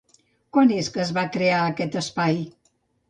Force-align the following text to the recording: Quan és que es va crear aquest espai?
Quan 0.55 0.71
és 0.77 0.89
que 0.95 1.03
es 1.03 1.11
va 1.17 1.27
crear 1.35 1.59
aquest 1.67 1.99
espai? 2.05 2.41